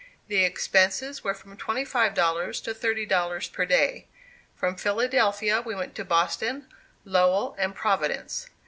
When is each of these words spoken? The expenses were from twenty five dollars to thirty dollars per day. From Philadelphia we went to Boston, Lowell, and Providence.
The 0.29 0.43
expenses 0.43 1.23
were 1.23 1.35
from 1.35 1.55
twenty 1.57 1.85
five 1.85 2.15
dollars 2.15 2.59
to 2.61 2.73
thirty 2.73 3.05
dollars 3.05 3.47
per 3.47 3.65
day. 3.67 4.07
From 4.55 4.75
Philadelphia 4.75 5.61
we 5.61 5.75
went 5.75 5.93
to 5.93 6.03
Boston, 6.03 6.65
Lowell, 7.05 7.55
and 7.59 7.75
Providence. 7.75 8.49